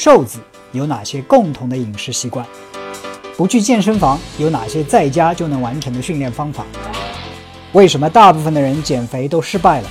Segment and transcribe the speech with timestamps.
[0.00, 0.38] 瘦子
[0.70, 2.46] 有哪些共同的饮食习惯？
[3.36, 6.64] 不去健身房有哪些在家就能完成的训练方法？
[7.72, 9.88] 为什么大部分的人减肥都失败了？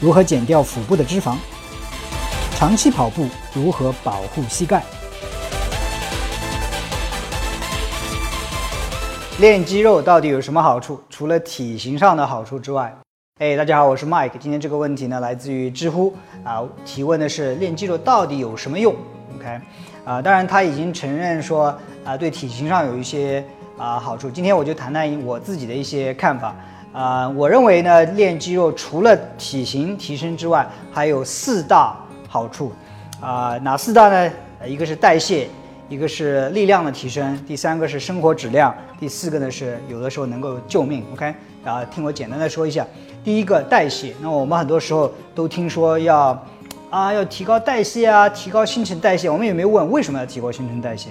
[0.00, 1.36] 如何减掉腹部的脂肪？
[2.54, 4.82] 长期跑步如何保护膝盖？
[9.38, 10.98] 练肌肉到底有什么好处？
[11.10, 12.96] 除了体型上的好处之外，
[13.38, 14.38] 哎，大家好，我是 Mike。
[14.40, 16.10] 今天这个问题呢，来自于知乎
[16.42, 18.96] 啊，提问的是练肌肉到底有什么用
[19.34, 19.60] ？OK，
[20.06, 21.66] 啊，当然他已经承认说
[22.02, 23.44] 啊，对体型上有一些
[23.76, 24.30] 啊好处。
[24.30, 26.56] 今天我就谈谈我自己的一些看法。
[26.94, 31.94] 啊，我认为呢，练肌肉除了体型提升之外，还有四大
[32.30, 32.72] 好处。
[33.20, 34.32] 啊，哪四大呢？
[34.66, 35.46] 一个是代谢，
[35.88, 41.04] 一个是力量的提升，第三个是生活质量，第四个呢是有的时候能够救命。
[41.12, 42.86] OK，啊，听我简单的说一下。
[43.22, 46.46] 第一个代谢，那我们很多时候都听说要
[46.90, 49.30] 啊要提高代谢啊，提高新陈代谢。
[49.30, 51.10] 我们有没问为什么要提高新陈代谢？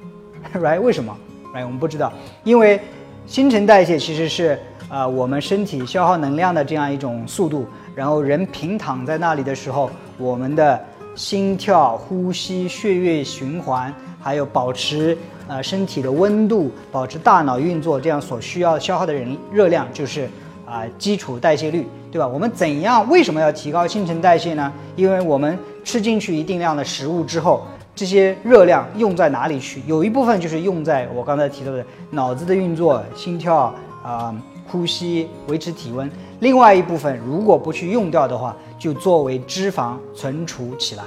[0.54, 0.80] Right？
[0.80, 1.16] 为什么
[1.54, 1.64] ？Right？
[1.64, 2.12] 我们不知道，
[2.44, 2.80] 因为
[3.26, 4.58] 新陈代谢其实是。
[4.88, 10.80] 啊，我们身体消耗能量的这样一种速度，然后人平躺在那里的时候，我们的
[11.16, 15.16] 心跳、呼吸、血液循环，还有保持
[15.48, 20.28] 呃身体的温度、保持大脑运作，这样所需要消耗的人热量就是
[20.66, 22.28] 啊基础代谢率，对吧？
[22.28, 24.70] 我们怎样为什么要提高新陈代谢呢？
[24.94, 29.82] 因为我们吃进去一定量的食物之后，这些热量用在哪里去？
[29.86, 34.34] 有一部分就是用在我刚才提到的脑子的运作、心跳啊。
[34.68, 41.04] 呼吸维持体温，另外一部分如果不去用掉的话，就作为脂肪存储起来，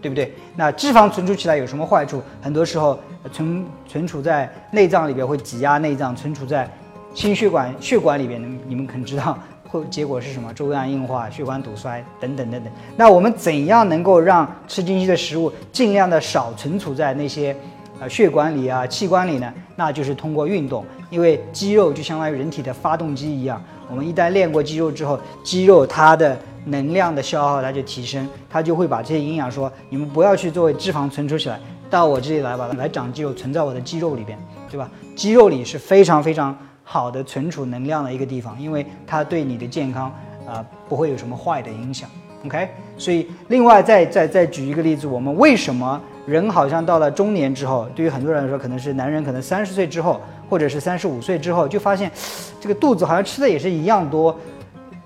[0.00, 0.32] 对不对？
[0.56, 2.22] 那脂肪存储起来有什么坏处？
[2.42, 2.98] 很多时候
[3.32, 6.70] 存存储在内脏里边会挤压内脏，存储在
[7.14, 10.52] 心血管血管里边，你们你们肯知道会结果是什么？
[10.54, 12.72] 粥样硬化、血管堵塞等等等等。
[12.96, 17.56] 那我们怎样能够让吃进去的食物尽量的少存储在那些？
[18.00, 23.60] 啊，血管里啊，器官里呢，那就是通过运动，因为肌肉就相当于人体的发动机一样。
[23.90, 31.58] 我们一旦练过肌肉之后，肌肉它的能量的消耗它就提升，它就会把这些营养说，你们不要去作为脂肪存储起来，
[31.90, 34.38] 到我这里来吧，来长肌肉，存在我的肌肉里边，
[34.70, 34.88] 对吧？
[35.16, 40.12] 肌肉里是非常非常好的存储能量的一个地方，因为它对你的健康
[40.46, 42.08] 啊不会有什么坏的影响。
[42.44, 46.00] OK，所以另外再再再举一个例子，我们为什么？
[46.28, 52.12] 人好像到了中年之后，对于很多人来说，可能是男人，可能三十岁之后，或者是三十五岁之后，就发现
[52.60, 54.38] 这个肚子好像吃的也是一样多，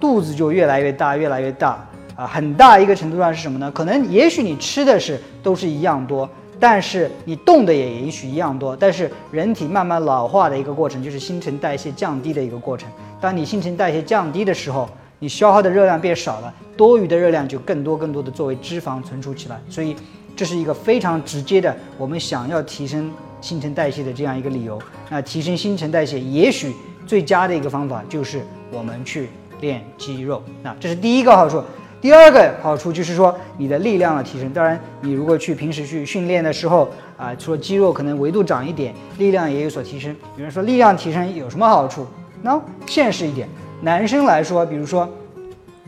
[0.01, 1.79] 肚子就越来越大，越来越大
[2.17, 2.27] 啊！
[2.27, 3.71] 很大一个程度上是什么呢？
[3.71, 6.29] 可能也许你吃的是都是一样多，
[6.59, 12.91] 但是你动的也也许一样多，但是人体慢慢老化的一个过程，就是新陈代谢降低的一个过程。
[13.21, 14.89] 当你新陈代谢降低的时候，
[15.21, 19.95] 你消耗的热量变少了，多余的热量就更多更多的作为脂肪存储起来，所以。
[20.35, 24.81] 这是一个非常直接的，我们想要提升新陈代谢的这样一个理由。
[25.11, 26.75] 那提升新陈代谢，也许
[27.07, 29.29] 最佳的一个方法就是我们去
[29.61, 30.43] 练肌肉。
[30.63, 31.63] 那这是第一个好处。
[32.01, 34.53] 第二个好处就是说你的力量的提升。
[34.53, 40.17] 当然，你如果去平时去训练的时候啊，除了肌肉可能维度长一点，力量也有所提升。
[40.37, 42.07] 有人说力量提升有什么好处？
[42.43, 43.49] 那现实一点，
[43.83, 45.09] 男生来说，比如说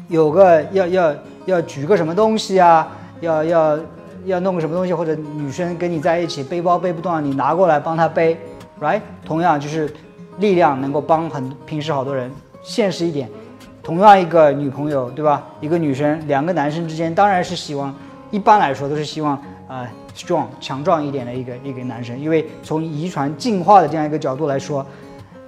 [0.08, 1.14] 有个要要
[1.46, 2.86] 要举个什么东西啊，
[3.20, 3.78] 要要。
[4.24, 8.36] 要弄个什么东西，或者女生跟你在一起背包背不动，你拿过来帮她背
[8.80, 9.00] ，right？
[9.24, 9.92] 同样就是
[10.38, 12.30] 力量能够帮很平时好多人。
[12.62, 13.28] 现实一点，
[13.82, 15.44] 同样一个女朋友，对吧？
[15.60, 17.94] 一个女生，两个男生之间当然是希望，
[18.30, 19.36] 一般来说都是希望
[19.68, 19.86] 啊
[20.16, 24.84] ，strong 强壮一点的一个一个男生，因为从遗传进化的这样一个角度来说，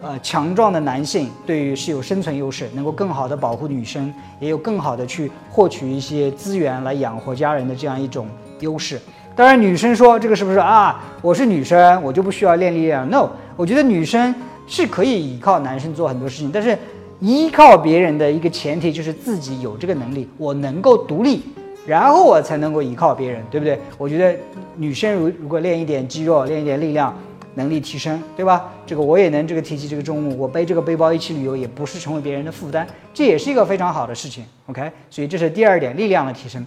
[0.03, 8.29] 呃，强壮的男性对于是有生存优势，能够更好的保护女生，也有更好的去获取一些资源来养活家人的这样一种。
[8.61, 9.01] 优势，
[9.35, 11.03] 当然女生说这个是不是啊？
[11.21, 13.09] 我是女生，我就不需要练力量。
[13.11, 14.35] No，我觉得女生
[14.67, 16.77] 是可以依靠男生做很多事情，但是
[17.21, 21.43] 依靠别人的一个前提就是自己有这个能力，我能够独立，
[21.87, 23.79] 然后我才能够依靠别人，对不对？
[23.99, 24.39] 我觉得
[24.77, 27.17] 女生如如果练一点肌肉，练一点力量，
[27.55, 28.71] 能力提升，对吧？
[28.87, 34.45] 这个我也能这个提起这个重物，我背这个背包一起旅游，也不是成为别人的负担，这也是一个非常好的事情。
[34.67, 36.65] OK，所以这是第二点，力量的提升。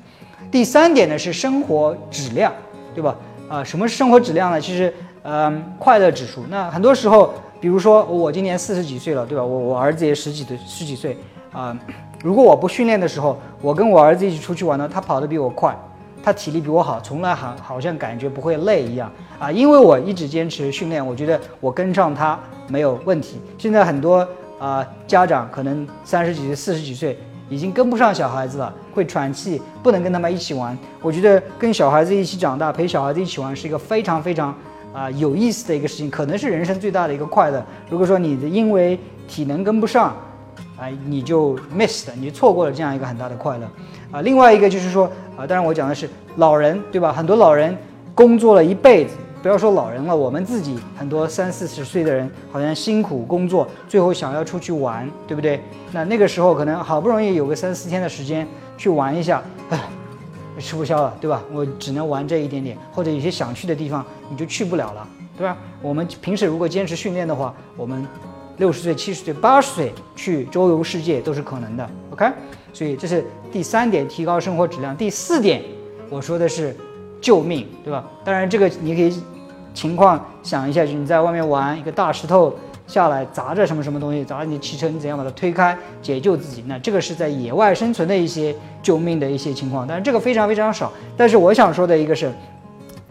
[0.52, 2.52] 第三点呢是生活质量，
[2.96, 3.16] 对吧？
[3.48, 4.60] 啊，什么是生活质量呢？
[4.60, 4.94] 其实，
[5.24, 6.44] 嗯，快乐指数。
[6.50, 9.44] 那很多时候，比如说我今年四十几岁了，对吧？
[9.44, 11.18] 我我儿子也十几的十几岁
[11.52, 11.78] 啊。
[12.24, 15.76] 如果我不训练的时候，我跟我儿子一起出去玩呢，他跑得比我快，
[16.22, 19.52] 他体力比我好，从来好好像感觉不会累一样啊。
[19.52, 22.38] 因为我一直坚持训练，我觉得我跟上他
[22.68, 23.40] 没有问题。
[23.58, 24.28] 现在很多
[24.60, 27.18] 啊家长可能三十几岁、四十几岁。
[27.50, 30.78] 已经跟不上小孩子了，会喘气，不能跟他们一起玩。
[31.02, 34.56] 我觉得跟小孩子一起长大，陪小孩子一起玩是一个非常非常
[34.94, 37.66] 啊有意思的一个事情，可能是人生最大的一个快乐。
[37.90, 40.16] 如果说你的因为体能跟不上，
[40.78, 43.68] 啊，你就 missed，，你就错过了这样一个很大的快乐。
[44.12, 45.06] 啊，另外一个就是说，
[45.36, 47.12] 啊，当然我讲的是老人，对吧？
[47.12, 47.76] 很多老人
[48.16, 49.16] 工作了一辈子。
[49.42, 55.62] 不要说老人了，我们自己很多三四十岁的人，好像辛苦工作，最后想要出去玩，对不对？
[55.94, 58.46] 那那个时候可能好不容易有个三四天的时间
[58.78, 59.80] 去玩一下，唉，
[60.60, 61.42] 吃不消了，对吧？
[61.54, 65.08] 我只能玩这一点点，或者有些想去的地方你就去不了了，
[65.38, 65.56] 对吧？
[65.82, 68.06] 我们平时如果坚持训练的话，我们
[68.58, 72.30] 六十岁、七十岁、八十岁去周游世界都是可能的，OK？
[72.74, 74.96] 所以这是第三点，提高生活质量。
[74.98, 75.64] 第四点，
[76.10, 76.76] 我说的是。
[77.22, 78.06] 救命，对吧？
[78.24, 79.14] 当然，这个你可以
[79.74, 82.54] 情况想一下，就是你在外面玩，一个大石头
[82.88, 86.64] 下来砸着什么什么东西，砸着你汽车，你怎样把它推开解救自己？
[86.68, 90.92] 那这个是在野外生存的一些救命的一些情况，但是这个非常非常少。
[91.16, 92.32] 但是我想说的一个是，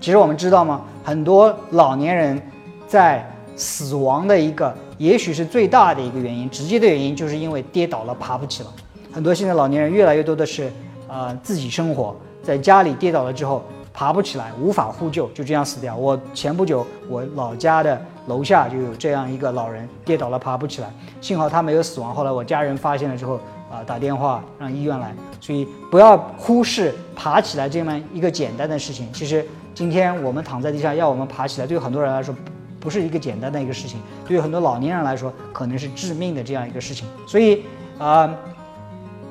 [0.00, 0.82] 其实我们知道吗？
[1.04, 2.40] 很多老年人
[2.86, 3.24] 在
[3.54, 8.72] 死亡的一个，也许是最大的一个原因，直接的原因就是因为跌倒了爬不起了。
[9.12, 10.72] 很多现在老年人越来越多的是，
[11.06, 13.62] 呃，自己生活在家里跌倒了之后。
[13.98, 15.96] 爬不起来，无法呼救，就这样死掉。
[15.96, 20.88] 我前不久，我老家的楼下就有这样一个老人跌倒了，爬不起来，
[21.20, 22.14] 幸好他没有死亡。
[22.14, 25.12] 后来我家人发现了之后，啊，打电话让医院来。
[25.40, 29.12] 所以不要忽视爬起来这么一个简单的事情。
[29.12, 32.32] 其实今天我们躺在地上要我们爬起来，对很多人来说
[32.78, 37.04] 不是一个简单的一个事情，对于很多老年人来说可能是致命的这样一个事情。
[37.26, 37.64] 所以
[37.98, 38.32] 啊。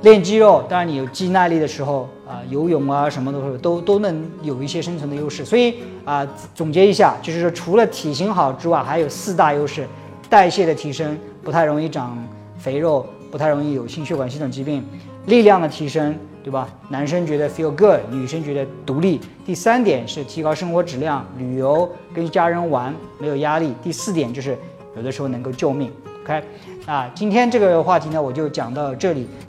[0.04, 5.44] 练肌肉，当然你有肌耐力的时候啊，游泳啊什么的都都能有一些生存的优势。
[5.44, 9.88] 所以啊，总结一下，就是说除了体型好之外，还有四大优势：
[10.30, 12.16] 代谢的提升，不太容易长
[12.60, 14.84] 肥肉，不太容易有心血管系统疾病；
[15.26, 16.70] 力量的提升，对吧？
[16.90, 19.20] 男生觉得 feel good，女生觉得独立。
[19.46, 23.74] 第三点是提高生活质量，旅游跟家人玩没有压力。
[23.82, 24.56] 第四点就是
[24.96, 25.92] 有的时候能够救命。
[26.24, 26.44] OK，
[26.86, 29.28] 啊，今天这个话题呢，我就讲到这里。